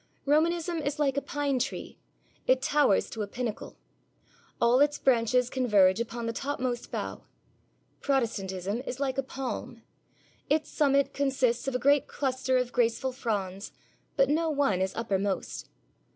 [0.25, 1.99] Romanism is like a pine tree.
[2.47, 3.77] It towers to a pinnacle.
[4.59, 7.21] All its branches converge upon the topmost bough.
[7.99, 9.83] Protestantism is like a palm.
[10.49, 13.71] Its summit consists of a great cluster of graceful fronds,
[14.15, 15.69] but no one is uppermost.